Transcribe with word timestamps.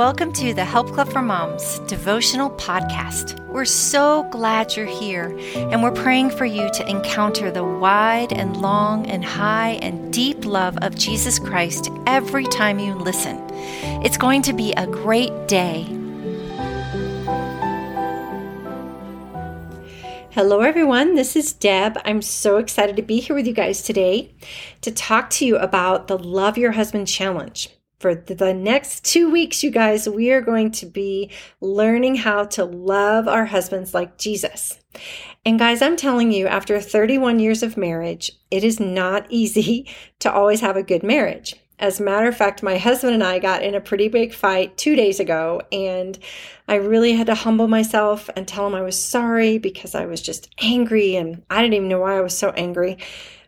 welcome 0.00 0.32
to 0.32 0.54
the 0.54 0.64
Help 0.64 0.90
Club 0.92 1.12
for 1.12 1.20
Moms 1.20 1.78
devotional 1.80 2.48
podcast. 2.52 3.38
We're 3.48 3.66
so 3.66 4.22
glad 4.30 4.74
you're 4.74 4.86
here, 4.86 5.38
and 5.54 5.82
we're 5.82 5.90
praying 5.90 6.30
for 6.30 6.46
you 6.46 6.70
to 6.72 6.88
encounter 6.88 7.50
the 7.50 7.64
wide 7.64 8.32
and 8.32 8.56
long 8.56 9.06
and 9.08 9.22
high 9.22 9.72
and 9.82 10.10
deep 10.10 10.46
love 10.46 10.78
of 10.80 10.94
Jesus 10.94 11.38
Christ 11.38 11.90
every 12.06 12.46
time 12.46 12.78
you 12.78 12.94
listen. 12.94 13.46
It's 14.02 14.16
going 14.16 14.40
to 14.40 14.54
be 14.54 14.72
a 14.72 14.86
great 14.86 15.46
day. 15.46 15.82
Hello, 20.30 20.62
everyone. 20.62 21.14
This 21.14 21.36
is 21.36 21.52
Deb. 21.52 21.98
I'm 22.06 22.22
so 22.22 22.56
excited 22.56 22.96
to 22.96 23.02
be 23.02 23.20
here 23.20 23.36
with 23.36 23.46
you 23.46 23.52
guys 23.52 23.82
today 23.82 24.32
to 24.80 24.90
talk 24.90 25.28
to 25.28 25.44
you 25.44 25.58
about 25.58 26.08
the 26.08 26.16
Love 26.16 26.56
Your 26.56 26.72
Husband 26.72 27.06
Challenge 27.06 27.68
for 28.00 28.14
the 28.14 28.54
next 28.54 29.04
two 29.04 29.30
weeks, 29.30 29.62
you 29.62 29.70
guys, 29.70 30.08
we 30.08 30.32
are 30.32 30.40
going 30.40 30.70
to 30.72 30.86
be 30.86 31.30
learning 31.60 32.14
how 32.14 32.44
to 32.44 32.64
love 32.64 33.28
our 33.28 33.44
husbands 33.44 33.92
like 33.92 34.16
Jesus. 34.16 34.80
And 35.44 35.58
guys, 35.58 35.82
I'm 35.82 35.96
telling 35.96 36.32
you, 36.32 36.46
after 36.46 36.80
31 36.80 37.40
years 37.40 37.62
of 37.62 37.76
marriage, 37.76 38.32
it 38.50 38.64
is 38.64 38.80
not 38.80 39.26
easy 39.30 39.86
to 40.20 40.32
always 40.32 40.62
have 40.62 40.76
a 40.76 40.82
good 40.82 41.02
marriage. 41.02 41.54
As 41.78 42.00
a 42.00 42.02
matter 42.02 42.26
of 42.26 42.36
fact, 42.36 42.62
my 42.62 42.78
husband 42.78 43.14
and 43.14 43.22
I 43.22 43.38
got 43.38 43.62
in 43.62 43.74
a 43.74 43.80
pretty 43.80 44.08
big 44.08 44.32
fight 44.32 44.78
two 44.78 44.96
days 44.96 45.20
ago, 45.20 45.60
and 45.70 46.18
I 46.68 46.76
really 46.76 47.12
had 47.12 47.26
to 47.26 47.34
humble 47.34 47.68
myself 47.68 48.30
and 48.34 48.48
tell 48.48 48.66
him 48.66 48.74
I 48.74 48.82
was 48.82 48.98
sorry 48.98 49.58
because 49.58 49.94
I 49.94 50.06
was 50.06 50.22
just 50.22 50.48
angry 50.62 51.16
and 51.16 51.42
I 51.50 51.60
didn't 51.60 51.74
even 51.74 51.88
know 51.88 52.00
why 52.00 52.16
I 52.16 52.22
was 52.22 52.36
so 52.36 52.50
angry. 52.50 52.96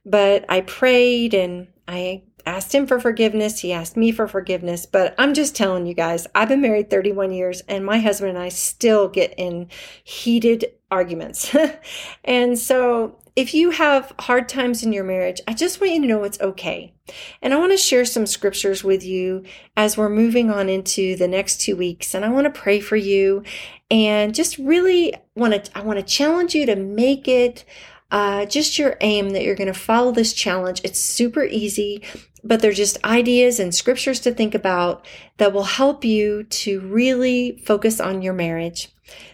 But 0.05 0.45
I 0.49 0.63
prayed 0.63 1.33
and 1.33 1.69
I 1.89 2.23
asked 2.47 2.75
him 2.75 2.87
for 2.87 3.01
forgiveness. 3.01 3.61
He 3.61 3.73
asked 3.73 3.97
me 3.97 4.13
for 4.13 4.27
forgiveness. 4.29 4.87
But 4.87 5.15
I'm 5.19 5.35
just 5.35 5.57
telling 5.57 5.87
you 5.87 5.95
guys, 5.95 6.27
I've 6.35 6.49
been 6.49 6.61
married 6.61 6.91
31 6.91 7.33
years 7.33 7.63
and 7.69 7.85
my 7.85 7.99
husband 7.99 8.31
and 8.31 8.39
I 8.39 8.49
still 8.49 9.09
get 9.09 9.35
in 9.37 9.69
heated 10.05 10.67
arguments. 10.91 11.55
and 12.25 12.59
so 12.59 13.19
if 13.35 13.55
you 13.55 13.71
have 13.71 14.13
hard 14.19 14.49
times 14.49 14.83
in 14.83 14.93
your 14.93 15.05
marriage, 15.05 15.41
I 15.49 15.55
just 15.55 15.81
want 15.81 15.95
you 15.95 16.03
to 16.03 16.07
know 16.07 16.25
it's 16.25 16.41
okay. 16.41 16.93
And 17.41 17.55
I 17.55 17.59
want 17.59 17.73
to 17.73 17.79
share 17.79 18.05
some 18.05 18.27
scriptures 18.27 18.85
with 18.85 19.03
you 19.03 19.45
as 19.77 19.97
we're 19.97 20.11
moving 20.11 20.51
on 20.51 20.69
into 20.69 21.17
the 21.17 21.29
next 21.29 21.61
two 21.61 21.75
weeks. 21.75 22.15
And 22.15 22.25
I 22.25 22.29
want 22.29 22.45
to 22.45 22.61
pray 22.61 22.79
for 22.79 22.97
you 22.97 23.43
and 23.91 24.35
just 24.35 24.59
really 24.59 25.15
want 25.35 25.65
to, 25.65 25.79
I 25.79 25.81
want 25.81 25.99
to 25.99 26.05
challenge 26.05 26.55
you 26.55 26.67
to 26.67 26.77
make 26.77 27.27
it 27.27 27.65
uh, 28.13 28.47
just 28.47 28.79
your 28.79 28.97
aim 29.01 29.31
that 29.31 29.43
you're 29.43 29.57
going 29.57 29.73
to 29.73 29.79
follow 29.79 30.13
this 30.13 30.33
challenge. 30.33 30.81
It's 30.85 31.01
super 31.01 31.43
easy 31.45 32.03
but 32.45 32.61
they're 32.61 32.73
just 32.73 33.03
ideas 33.05 33.61
and 33.61 33.75
scriptures 33.75 34.21
to 34.21 34.35
think 34.35 34.55
about 34.55 35.07
that 35.37 35.53
will 35.53 35.65
help 35.65 36.05
you 36.05 36.45
to 36.45 36.81
really 36.81 37.63
focus 37.65 38.01
on 38.01 38.23
your 38.23 38.33
marriage. 38.33 38.89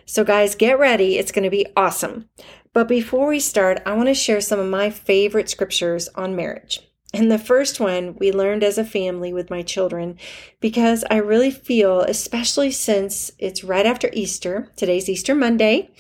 So, 0.05 0.25
guys, 0.25 0.55
get 0.55 0.79
ready. 0.79 1.19
It's 1.19 1.33
going 1.33 1.45
to 1.45 1.51
be 1.51 1.67
awesome. 1.77 2.29
But 2.73 2.89
before 2.89 3.29
we 3.29 3.41
start, 3.41 3.81
I 3.87 3.95
want 3.95 4.09
to 4.09 4.15
share 4.15 4.41
some 4.41 4.61
of 4.61 4.69
my 4.69 4.91
favorite 4.91 5.49
scriptures 5.49 6.09
on 6.15 6.37
marriage. 6.37 6.88
And 7.15 7.31
the 7.31 7.39
first 7.39 7.81
one 7.81 8.17
we 8.19 8.33
learned 8.33 8.63
as 8.63 8.77
a 8.77 8.85
family 8.85 9.33
with 9.33 9.49
my 9.49 9.63
children 9.63 10.19
because 10.61 11.05
I 11.11 11.17
really 11.17 11.51
feel, 11.51 12.03
especially 12.03 12.71
since 12.71 13.33
it's 13.39 13.65
right 13.65 13.87
after 13.87 14.11
Easter, 14.13 14.71
today's 14.77 15.09
Easter 15.09 15.35
Monday, 15.35 15.91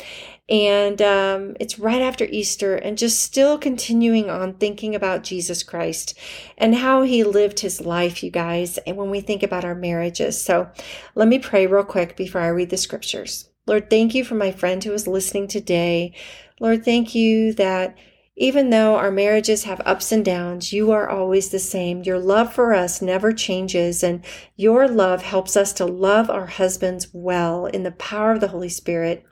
and 0.50 1.00
um, 1.00 1.56
it's 1.60 1.78
right 1.78 2.00
after 2.00 2.24
Easter, 2.24 2.74
and 2.74 2.96
just 2.96 3.20
still 3.20 3.58
continuing 3.58 4.30
on 4.30 4.54
thinking 4.54 4.94
about 4.94 5.22
Jesus 5.22 5.62
Christ 5.62 6.18
and 6.56 6.74
how 6.74 7.02
he 7.02 7.22
lived 7.22 7.60
his 7.60 7.80
life, 7.80 8.22
you 8.22 8.30
guys, 8.30 8.78
and 8.78 8.96
when 8.96 9.10
we 9.10 9.20
think 9.20 9.42
about 9.42 9.64
our 9.64 9.74
marriages. 9.74 10.40
So 10.40 10.70
let 11.14 11.28
me 11.28 11.38
pray 11.38 11.66
real 11.66 11.84
quick 11.84 12.16
before 12.16 12.40
I 12.40 12.48
read 12.48 12.70
the 12.70 12.78
scriptures. 12.78 13.48
Lord, 13.66 13.90
thank 13.90 14.14
you 14.14 14.24
for 14.24 14.34
my 14.34 14.50
friend 14.50 14.82
who 14.82 14.94
is 14.94 15.06
listening 15.06 15.48
today. 15.48 16.14
Lord, 16.60 16.84
thank 16.84 17.14
you 17.14 17.52
that 17.54 17.96
even 18.40 18.70
though 18.70 18.94
our 18.94 19.10
marriages 19.10 19.64
have 19.64 19.82
ups 19.84 20.12
and 20.12 20.24
downs, 20.24 20.72
you 20.72 20.92
are 20.92 21.08
always 21.10 21.48
the 21.48 21.58
same. 21.58 22.04
Your 22.04 22.20
love 22.20 22.54
for 22.54 22.72
us 22.72 23.02
never 23.02 23.32
changes, 23.32 24.04
and 24.04 24.24
your 24.54 24.86
love 24.86 25.22
helps 25.22 25.56
us 25.56 25.72
to 25.74 25.84
love 25.84 26.30
our 26.30 26.46
husbands 26.46 27.08
well 27.12 27.66
in 27.66 27.82
the 27.82 27.90
power 27.90 28.30
of 28.30 28.40
the 28.40 28.48
Holy 28.48 28.68
Spirit. 28.68 29.26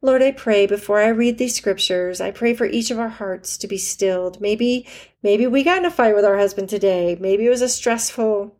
Lord, 0.00 0.22
I 0.22 0.30
pray 0.30 0.66
before 0.66 1.00
I 1.00 1.08
read 1.08 1.36
these 1.36 1.56
scriptures, 1.56 2.20
I 2.20 2.30
pray 2.30 2.54
for 2.54 2.64
each 2.64 2.92
of 2.92 2.98
our 3.00 3.08
hearts 3.08 3.58
to 3.58 3.66
be 3.66 3.76
stilled. 3.76 4.40
Maybe, 4.40 4.86
maybe 5.20 5.48
we 5.48 5.64
got 5.64 5.78
in 5.78 5.84
a 5.84 5.90
fight 5.90 6.14
with 6.14 6.24
our 6.24 6.38
husband 6.38 6.68
today. 6.68 7.18
Maybe 7.20 7.46
it 7.46 7.50
was 7.50 7.62
a 7.62 7.68
stressful, 7.68 8.54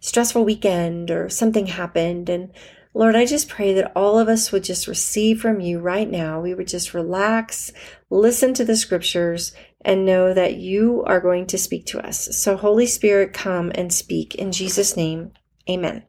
stressful 0.00 0.44
weekend 0.44 1.08
or 1.12 1.28
something 1.28 1.66
happened. 1.66 2.28
And 2.28 2.50
Lord, 2.94 3.16
I 3.16 3.24
just 3.24 3.48
pray 3.48 3.72
that 3.74 3.92
all 3.96 4.18
of 4.18 4.28
us 4.28 4.52
would 4.52 4.64
just 4.64 4.86
receive 4.86 5.40
from 5.40 5.60
you 5.60 5.78
right 5.78 6.10
now. 6.10 6.40
We 6.40 6.52
would 6.52 6.68
just 6.68 6.92
relax, 6.92 7.72
listen 8.10 8.52
to 8.54 8.64
the 8.64 8.76
scriptures, 8.76 9.52
and 9.82 10.04
know 10.04 10.34
that 10.34 10.56
you 10.56 11.02
are 11.06 11.20
going 11.20 11.46
to 11.46 11.58
speak 11.58 11.86
to 11.86 12.06
us. 12.06 12.36
So, 12.36 12.56
Holy 12.56 12.86
Spirit, 12.86 13.32
come 13.32 13.72
and 13.74 13.92
speak. 13.92 14.34
In 14.34 14.52
Jesus' 14.52 14.94
name, 14.94 15.32
amen. 15.68 16.04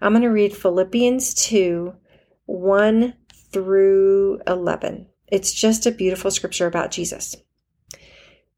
I'm 0.00 0.12
going 0.12 0.22
to 0.22 0.28
read 0.28 0.56
Philippians 0.56 1.34
2 1.34 1.94
1 2.46 3.14
through 3.52 4.40
11. 4.46 5.06
It's 5.26 5.52
just 5.52 5.84
a 5.84 5.90
beautiful 5.90 6.30
scripture 6.30 6.66
about 6.66 6.92
Jesus. 6.92 7.36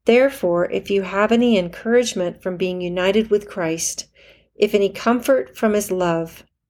Therefore, 0.05 0.69
if 0.71 0.89
you 0.89 1.01
have 1.01 1.31
any 1.31 1.57
encouragement 1.57 2.41
from 2.41 2.57
being 2.57 2.81
united 2.81 3.29
with 3.29 3.49
Christ, 3.49 4.07
if 4.55 4.73
any 4.73 4.89
comfort 4.89 5.57
from 5.57 5.73
his 5.73 5.91
love, 5.91 6.43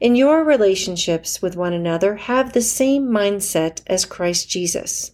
In 0.00 0.14
your 0.14 0.44
relationships 0.44 1.40
with 1.40 1.56
one 1.56 1.72
another, 1.72 2.16
have 2.16 2.52
the 2.52 2.60
same 2.60 3.06
mindset 3.08 3.80
as 3.86 4.04
Christ 4.04 4.48
Jesus, 4.48 5.12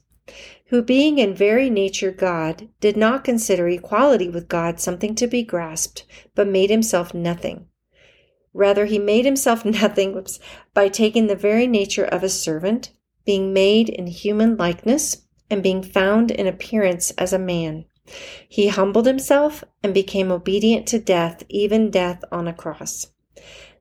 who, 0.66 0.82
being 0.82 1.18
in 1.18 1.34
very 1.34 1.70
nature 1.70 2.10
God, 2.10 2.68
did 2.80 2.96
not 2.96 3.24
consider 3.24 3.68
equality 3.68 4.28
with 4.28 4.48
God 4.48 4.80
something 4.80 5.14
to 5.16 5.26
be 5.26 5.42
grasped, 5.42 6.04
but 6.34 6.48
made 6.48 6.70
himself 6.70 7.14
nothing 7.14 7.66
Rather, 8.52 8.86
he 8.86 8.98
made 8.98 9.24
himself 9.24 9.64
nothing 9.64 10.12
whoops, 10.12 10.40
by 10.74 10.88
taking 10.88 11.26
the 11.26 11.36
very 11.36 11.66
nature 11.66 12.04
of 12.04 12.22
a 12.22 12.28
servant, 12.28 12.90
being 13.24 13.52
made 13.52 13.88
in 13.88 14.06
human 14.06 14.56
likeness, 14.56 15.22
and 15.48 15.62
being 15.62 15.82
found 15.82 16.30
in 16.30 16.46
appearance 16.46 17.10
as 17.12 17.32
a 17.32 17.38
man. 17.38 17.84
He 18.48 18.68
humbled 18.68 19.06
himself 19.06 19.62
and 19.82 19.94
became 19.94 20.32
obedient 20.32 20.86
to 20.88 20.98
death, 20.98 21.44
even 21.48 21.90
death 21.90 22.24
on 22.32 22.48
a 22.48 22.52
cross. 22.52 23.08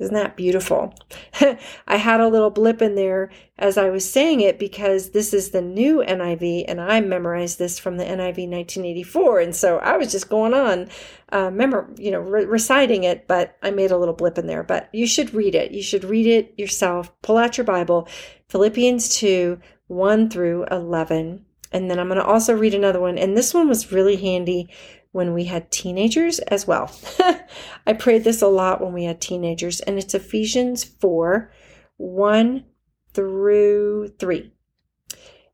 Isn't 0.00 0.14
that 0.14 0.34
beautiful? 0.34 0.94
I 1.86 1.96
had 1.96 2.20
a 2.20 2.28
little 2.28 2.48
blip 2.48 2.80
in 2.80 2.94
there 2.94 3.30
as 3.58 3.76
I 3.76 3.90
was 3.90 4.10
saying 4.10 4.40
it 4.40 4.58
because 4.58 5.10
this 5.10 5.34
is 5.34 5.50
the 5.50 5.60
new 5.60 5.98
NIV 5.98 6.64
and 6.66 6.80
I 6.80 7.00
memorized 7.02 7.58
this 7.58 7.78
from 7.78 7.98
the 7.98 8.04
NIV 8.04 8.48
1984. 8.48 9.40
And 9.40 9.54
so 9.54 9.76
I 9.78 9.98
was 9.98 10.10
just 10.10 10.30
going 10.30 10.54
on, 10.54 10.88
uh, 11.32 11.50
memor- 11.50 11.90
you 11.98 12.10
know, 12.10 12.20
re- 12.20 12.46
reciting 12.46 13.04
it, 13.04 13.28
but 13.28 13.56
I 13.62 13.70
made 13.70 13.90
a 13.90 13.98
little 13.98 14.14
blip 14.14 14.38
in 14.38 14.46
there. 14.46 14.62
But 14.62 14.88
you 14.92 15.06
should 15.06 15.34
read 15.34 15.54
it. 15.54 15.72
You 15.72 15.82
should 15.82 16.04
read 16.04 16.26
it 16.26 16.54
yourself. 16.56 17.12
Pull 17.20 17.36
out 17.36 17.58
your 17.58 17.66
Bible, 17.66 18.08
Philippians 18.48 19.14
2 19.16 19.60
1 19.88 20.30
through 20.30 20.64
11. 20.70 21.44
And 21.72 21.90
then 21.90 21.98
I'm 21.98 22.08
going 22.08 22.18
to 22.18 22.24
also 22.24 22.54
read 22.54 22.74
another 22.74 23.00
one. 23.00 23.18
And 23.18 23.36
this 23.36 23.52
one 23.52 23.68
was 23.68 23.92
really 23.92 24.16
handy 24.16 24.70
when 25.12 25.32
we 25.32 25.44
had 25.44 25.70
teenagers 25.70 26.38
as 26.40 26.66
well. 26.66 26.94
I 27.86 27.92
prayed 27.92 28.24
this 28.24 28.42
a 28.42 28.48
lot 28.48 28.80
when 28.80 28.92
we 28.92 29.04
had 29.04 29.20
teenagers, 29.20 29.80
and 29.80 29.98
it's 29.98 30.14
Ephesians 30.14 30.84
4 30.84 31.52
1 31.96 32.64
through 33.12 34.08
3. 34.18 34.52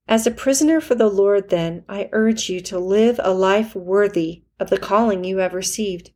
As 0.08 0.26
a 0.26 0.30
prisoner 0.30 0.80
for 0.80 0.94
the 0.94 1.08
Lord, 1.08 1.48
then, 1.48 1.84
I 1.88 2.08
urge 2.12 2.48
you 2.48 2.60
to 2.60 2.78
live 2.78 3.18
a 3.22 3.32
life 3.32 3.74
worthy 3.74 4.42
of 4.60 4.70
the 4.70 4.78
calling 4.78 5.24
you 5.24 5.38
have 5.38 5.54
received. 5.54 6.12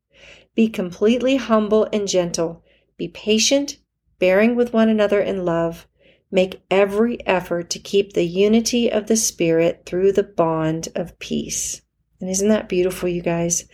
Be 0.55 0.69
completely 0.69 1.37
humble 1.37 1.89
and 1.93 2.07
gentle 2.07 2.63
be 3.01 3.09
patient, 3.09 3.79
bearing 4.19 4.55
with 4.55 4.75
one 4.75 4.91
another 4.91 5.23
in 5.23 5.47
love. 5.47 5.89
Make 6.31 6.61
every 6.71 7.27
effort 7.27 7.71
to 7.71 7.79
keep 7.79 8.13
the 8.13 8.27
unity 8.27 8.93
of 8.93 9.07
the 9.07 9.17
Spirit 9.17 9.85
through 9.87 10.13
the 10.13 10.23
bond 10.23 10.91
of 10.95 11.19
peace. 11.19 11.81
And 12.20 12.28
isn't 12.31 12.49
that 12.49 12.69
beautiful, 12.69 13.08
you 13.08 13.22
guys? 13.22 13.69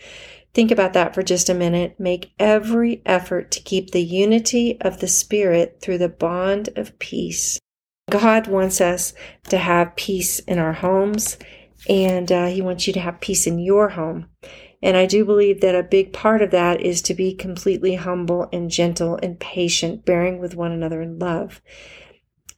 Think 0.53 0.71
about 0.71 0.93
that 0.93 1.13
for 1.13 1.21
just 1.21 1.49
a 1.49 1.53
minute. 1.53 1.99
Make 1.99 2.31
every 2.39 3.01
effort 3.05 3.51
to 3.51 3.61
keep 3.61 3.91
the 3.91 4.03
unity 4.03 4.79
of 4.81 4.99
the 4.99 5.07
Spirit 5.07 5.79
through 5.81 5.99
the 5.99 6.09
bond 6.09 6.69
of 6.75 6.97
peace. 6.99 7.59
God 8.09 8.47
wants 8.47 8.79
us 8.79 9.13
to 9.49 9.57
have 9.57 9.95
peace 9.95 10.39
in 10.39 10.59
our 10.59 10.73
homes, 10.73 11.37
and 11.89 12.31
uh, 12.31 12.47
He 12.47 12.61
wants 12.61 12.87
you 12.87 12.93
to 12.93 12.99
have 13.01 13.21
peace 13.21 13.45
in 13.45 13.59
your 13.59 13.89
home. 13.89 14.27
And 14.81 14.95
I 14.95 15.05
do 15.05 15.25
believe 15.25 15.61
that 15.61 15.75
a 15.75 15.83
big 15.83 16.13
part 16.13 16.41
of 16.41 16.51
that 16.51 16.81
is 16.81 17.01
to 17.03 17.13
be 17.13 17.33
completely 17.33 17.95
humble 17.95 18.47
and 18.53 18.69
gentle 18.69 19.19
and 19.21 19.39
patient, 19.39 20.05
bearing 20.05 20.39
with 20.39 20.55
one 20.55 20.71
another 20.71 21.01
in 21.01 21.19
love. 21.19 21.61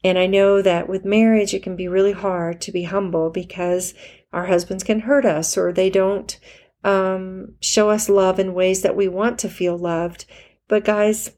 And 0.03 0.18
I 0.18 0.27
know 0.27 0.62
that 0.62 0.88
with 0.88 1.03
marriage, 1.03 1.53
it 1.53 1.63
can 1.63 1.75
be 1.75 1.88
really 1.88 2.13
hard 2.13 2.62
to 2.62 2.71
be 2.71 2.83
humble 2.83 3.30
because 3.30 3.94
our 4.31 4.46
husbands 4.46 4.84
can 4.84 5.02
hurt 5.02 5.26
us 5.26 5.58
or 5.58 5.72
they 5.72 5.90
don't 5.90 6.40
um, 6.84 7.56
show 7.62 7.90
us 7.90 8.10
love 8.10 8.40
in 8.40 8.54
ways 8.54 8.81
that 8.81 8.96
we 8.96 9.08
want 9.08 9.40
to 9.40 9.50
feel 9.50 9.78
loved. 9.78 10.26
But 10.68 10.86
guys, 10.86 11.31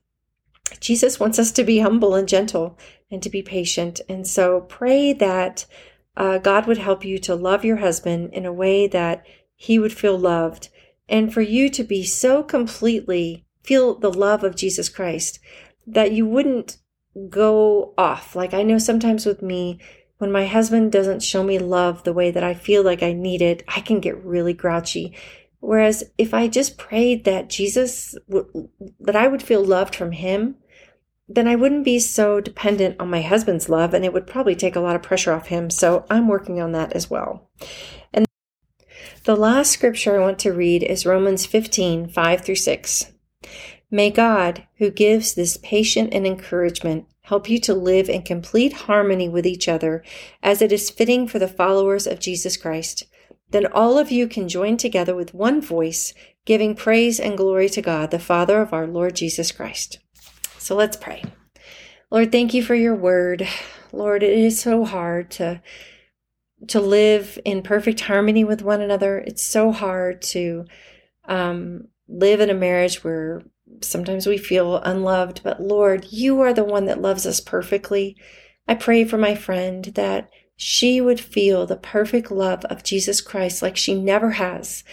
Jesus 0.79 1.19
wants 1.19 1.39
us 1.39 1.51
to 1.53 1.63
be 1.63 1.79
humble 1.79 2.15
and 2.15 2.27
gentle 2.27 2.77
and 3.09 3.21
to 3.23 3.29
be 3.29 3.41
patient. 3.41 4.01
And 4.07 4.27
so 4.27 4.61
pray 4.61 5.13
that 5.13 5.65
uh, 6.15 6.37
God 6.37 6.67
would 6.67 6.77
help 6.77 7.03
you 7.05 7.17
to 7.19 7.35
love 7.35 7.65
your 7.65 7.77
husband 7.77 8.33
in 8.33 8.45
a 8.45 8.53
way 8.53 8.87
that 8.87 9.25
he 9.55 9.79
would 9.79 9.93
feel 9.93 10.17
loved 10.17 10.69
and 11.07 11.33
for 11.33 11.41
you 11.41 11.69
to 11.69 11.83
be 11.83 12.03
so 12.03 12.43
completely 12.43 13.45
feel 13.63 13.95
the 13.95 14.13
love 14.13 14.43
of 14.43 14.55
Jesus 14.55 14.89
Christ 14.89 15.39
that 15.85 16.11
you 16.11 16.25
wouldn't 16.25 16.77
go 17.29 17.93
off. 17.97 18.35
Like 18.35 18.53
I 18.53 18.63
know 18.63 18.77
sometimes 18.77 19.25
with 19.25 19.41
me, 19.41 19.79
when 20.21 20.31
my 20.31 20.45
husband 20.45 20.91
doesn't 20.91 21.23
show 21.23 21.43
me 21.43 21.57
love 21.57 22.03
the 22.03 22.13
way 22.13 22.29
that 22.29 22.43
I 22.43 22.53
feel 22.53 22.83
like 22.83 23.01
I 23.01 23.11
need 23.11 23.41
it, 23.41 23.63
I 23.67 23.81
can 23.81 23.99
get 23.99 24.23
really 24.23 24.53
grouchy. 24.53 25.15
Whereas 25.61 26.03
if 26.15 26.31
I 26.31 26.47
just 26.47 26.77
prayed 26.77 27.23
that 27.23 27.49
Jesus, 27.49 28.15
that 28.99 29.15
I 29.15 29.27
would 29.27 29.41
feel 29.41 29.65
loved 29.65 29.95
from 29.95 30.11
him, 30.11 30.57
then 31.27 31.47
I 31.47 31.55
wouldn't 31.55 31.85
be 31.85 31.97
so 31.97 32.39
dependent 32.39 32.97
on 32.99 33.09
my 33.09 33.23
husband's 33.23 33.67
love 33.67 33.95
and 33.95 34.05
it 34.05 34.13
would 34.13 34.27
probably 34.27 34.53
take 34.53 34.75
a 34.75 34.79
lot 34.79 34.95
of 34.95 35.01
pressure 35.01 35.33
off 35.33 35.47
him. 35.47 35.71
So 35.71 36.05
I'm 36.07 36.27
working 36.27 36.61
on 36.61 36.71
that 36.73 36.93
as 36.93 37.09
well. 37.09 37.49
And 38.13 38.27
the 39.23 39.35
last 39.35 39.71
scripture 39.71 40.15
I 40.15 40.23
want 40.23 40.37
to 40.39 40.53
read 40.53 40.83
is 40.83 41.03
Romans 41.03 41.47
15, 41.47 42.09
5 42.09 42.41
through 42.41 42.55
6. 42.55 43.11
May 43.89 44.11
God, 44.11 44.67
who 44.77 44.91
gives 44.91 45.33
this 45.33 45.57
patient 45.57 46.13
and 46.13 46.27
encouragement, 46.27 47.07
help 47.31 47.49
you 47.49 47.57
to 47.57 47.73
live 47.73 48.09
in 48.09 48.21
complete 48.21 48.73
harmony 48.73 49.29
with 49.29 49.45
each 49.45 49.69
other 49.69 50.03
as 50.43 50.61
it 50.61 50.69
is 50.69 50.89
fitting 50.89 51.25
for 51.25 51.39
the 51.39 51.47
followers 51.47 52.05
of 52.05 52.19
Jesus 52.19 52.57
Christ. 52.57 53.05
Then 53.51 53.67
all 53.67 53.97
of 53.97 54.11
you 54.11 54.27
can 54.27 54.49
join 54.49 54.75
together 54.75 55.15
with 55.15 55.33
one 55.33 55.61
voice, 55.61 56.13
giving 56.43 56.75
praise 56.75 57.21
and 57.21 57.37
glory 57.37 57.69
to 57.69 57.81
God, 57.81 58.11
the 58.11 58.19
Father 58.19 58.61
of 58.61 58.73
our 58.73 58.85
Lord 58.85 59.15
Jesus 59.15 59.49
Christ. 59.53 59.99
So 60.57 60.75
let's 60.75 60.97
pray. 60.97 61.23
Lord, 62.11 62.33
thank 62.33 62.53
you 62.53 62.61
for 62.61 62.75
your 62.75 62.95
word. 62.95 63.47
Lord, 63.93 64.23
it 64.23 64.37
is 64.37 64.59
so 64.59 64.83
hard 64.83 65.31
to 65.31 65.61
to 66.67 66.81
live 66.81 67.39
in 67.45 67.63
perfect 67.63 68.01
harmony 68.01 68.43
with 68.43 68.61
one 68.61 68.81
another. 68.81 69.19
It's 69.19 69.41
so 69.41 69.71
hard 69.71 70.21
to 70.33 70.65
um, 71.29 71.87
live 72.09 72.41
in 72.41 72.49
a 72.49 72.53
marriage 72.53 73.05
where 73.05 73.41
sometimes 73.81 74.27
we 74.27 74.37
feel 74.37 74.77
unloved, 74.77 75.41
but 75.43 75.61
Lord, 75.61 76.07
you 76.11 76.41
are 76.41 76.53
the 76.53 76.63
one 76.63 76.85
that 76.85 77.01
loves 77.01 77.25
us 77.25 77.39
perfectly. 77.39 78.15
I 78.67 78.75
pray 78.75 79.03
for 79.05 79.17
my 79.17 79.35
friend 79.35 79.85
that 79.95 80.29
she 80.55 81.01
would 81.01 81.19
feel 81.19 81.65
the 81.65 81.75
perfect 81.75 82.29
love 82.31 82.63
of 82.65 82.83
Jesus 82.83 83.21
Christ 83.21 83.61
like 83.61 83.77
she 83.77 83.99
never 83.99 84.31
has. 84.31 84.83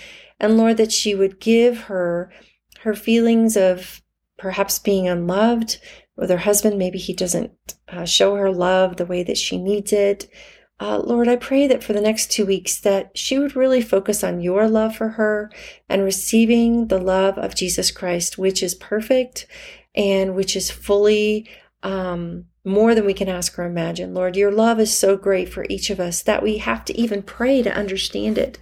And 0.41 0.57
Lord, 0.57 0.77
that 0.79 0.93
she 0.93 1.15
would 1.15 1.41
give 1.41 1.83
her 1.83 2.33
her 2.81 2.95
feelings 2.95 3.57
of 3.57 4.01
perhaps 4.39 4.79
being 4.79 5.09
unloved 5.09 5.79
with 6.17 6.31
her 6.31 6.39
husband. 6.39 6.79
Maybe 6.79 6.99
he 6.99 7.13
doesn't 7.13 7.53
uh, 7.89 8.05
show 8.05 8.37
her 8.37 8.51
love 8.51 8.97
the 8.97 9.07
way 9.07 9.23
that 9.25 9.37
she 9.37 9.59
needs 9.61 9.93
it. 9.93 10.29
Uh, 10.81 10.99
Lord, 10.99 11.27
I 11.27 11.37
pray 11.37 11.67
that 11.67 11.83
for 11.83 11.93
the 11.93 12.01
next 12.01 12.31
two 12.31 12.47
weeks 12.47 12.79
that 12.81 13.11
she 13.17 13.39
would 13.39 13.57
really 13.57 13.83
focus 13.83 14.23
on 14.23 14.41
your 14.41 14.69
love 14.69 14.95
for 14.95 15.09
her 15.11 15.51
and 15.89 16.05
receiving 16.05 16.87
the 16.87 17.01
love 17.01 17.37
of 17.37 17.57
Jesus 17.57 17.91
Christ, 17.91 18.39
which 18.39 18.63
is 18.63 18.77
perfect 18.77 19.47
and 19.95 20.37
which 20.37 20.55
is 20.55 20.71
fully 20.71 21.49
um, 21.83 22.47
more 22.65 22.95
than 22.95 23.07
we 23.07 23.15
can 23.15 23.29
ask 23.29 23.59
or 23.59 23.65
imagine. 23.65 24.15
Lord, 24.15 24.37
your 24.37 24.53
love 24.53 24.79
is 24.79 24.97
so 24.97 25.17
great 25.17 25.49
for 25.49 25.67
each 25.69 25.91
of 25.91 25.99
us 25.99 26.23
that 26.23 26.43
we 26.43 26.59
have 26.59 26.85
to 26.85 26.97
even 26.97 27.23
pray 27.23 27.63
to 27.63 27.75
understand 27.75 28.39
it. 28.39 28.59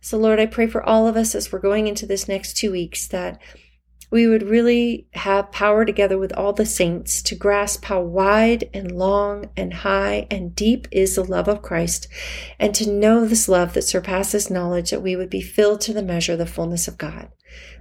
So, 0.00 0.18
Lord, 0.18 0.38
I 0.38 0.46
pray 0.46 0.68
for 0.68 0.82
all 0.84 1.08
of 1.08 1.16
us 1.16 1.34
as 1.34 1.50
we're 1.50 1.58
going 1.58 1.88
into 1.88 2.06
this 2.06 2.28
next 2.28 2.56
two 2.56 2.70
weeks 2.70 3.08
that 3.08 3.40
we 4.10 4.26
would 4.26 4.42
really 4.42 5.06
have 5.14 5.52
power 5.52 5.84
together 5.84 6.18
with 6.18 6.32
all 6.32 6.52
the 6.52 6.66
saints 6.66 7.22
to 7.22 7.34
grasp 7.34 7.84
how 7.86 8.00
wide 8.00 8.68
and 8.72 8.92
long 8.92 9.50
and 9.56 9.72
high 9.74 10.26
and 10.30 10.54
deep 10.54 10.86
is 10.90 11.16
the 11.16 11.24
love 11.24 11.48
of 11.48 11.62
Christ, 11.62 12.08
and 12.58 12.74
to 12.74 12.90
know 12.90 13.24
this 13.24 13.48
love 13.48 13.74
that 13.74 13.82
surpasses 13.82 14.50
knowledge, 14.50 14.90
that 14.90 15.02
we 15.02 15.16
would 15.16 15.30
be 15.30 15.40
filled 15.40 15.80
to 15.82 15.92
the 15.92 16.02
measure 16.02 16.32
of 16.32 16.38
the 16.38 16.46
fullness 16.46 16.86
of 16.88 16.98
God. 16.98 17.30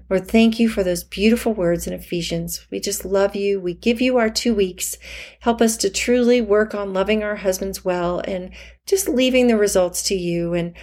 Lord, 0.08 0.28
thank 0.28 0.60
you 0.60 0.70
for 0.70 0.84
those 0.84 1.04
beautiful 1.04 1.54
words 1.54 1.88
in 1.88 1.94
Ephesians. 1.94 2.68
We 2.70 2.80
just 2.80 3.06
love 3.06 3.36
you. 3.36 3.60
We 3.60 3.74
give 3.74 4.02
you 4.02 4.18
our 4.18 4.30
two 4.30 4.54
weeks. 4.54 4.98
Help 5.40 5.62
us 5.62 5.78
to 5.78 5.90
truly 5.90 6.42
work 6.42 6.76
on 6.76 6.94
loving 6.94 7.24
our 7.24 7.38
husbands 7.38 7.84
well 7.84 8.20
and 8.20 8.52
just 8.86 9.10
leaving 9.10 9.48
the 9.48 9.58
results 9.58 10.04
to 10.04 10.16
you 10.16 10.54
and 10.54 10.76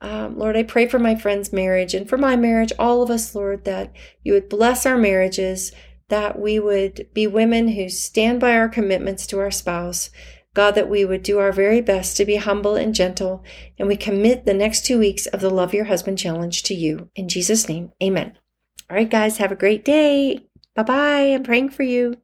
um, 0.00 0.38
Lord, 0.38 0.56
I 0.56 0.62
pray 0.62 0.88
for 0.88 0.98
my 0.98 1.14
friend's 1.14 1.52
marriage 1.52 1.94
and 1.94 2.08
for 2.08 2.16
my 2.16 2.36
marriage, 2.36 2.72
all 2.78 3.02
of 3.02 3.10
us, 3.10 3.34
Lord, 3.34 3.64
that 3.64 3.92
you 4.22 4.32
would 4.32 4.48
bless 4.48 4.86
our 4.86 4.96
marriages, 4.96 5.72
that 6.08 6.38
we 6.38 6.58
would 6.58 7.08
be 7.12 7.26
women 7.26 7.68
who 7.68 7.88
stand 7.88 8.40
by 8.40 8.56
our 8.56 8.68
commitments 8.68 9.26
to 9.28 9.38
our 9.38 9.50
spouse. 9.50 10.10
God, 10.52 10.72
that 10.72 10.88
we 10.88 11.04
would 11.04 11.22
do 11.22 11.38
our 11.38 11.52
very 11.52 11.80
best 11.80 12.16
to 12.16 12.24
be 12.24 12.36
humble 12.36 12.74
and 12.74 12.92
gentle, 12.92 13.44
and 13.78 13.86
we 13.86 13.96
commit 13.96 14.46
the 14.46 14.54
next 14.54 14.84
two 14.84 14.98
weeks 14.98 15.26
of 15.26 15.40
the 15.40 15.50
Love 15.50 15.72
Your 15.72 15.84
Husband 15.84 16.18
Challenge 16.18 16.64
to 16.64 16.74
you. 16.74 17.08
In 17.14 17.28
Jesus' 17.28 17.68
name, 17.68 17.92
amen. 18.02 18.36
All 18.90 18.96
right, 18.96 19.08
guys, 19.08 19.36
have 19.36 19.52
a 19.52 19.56
great 19.56 19.84
day. 19.84 20.40
Bye 20.74 20.82
bye. 20.82 21.34
I'm 21.34 21.44
praying 21.44 21.70
for 21.70 21.84
you. 21.84 22.16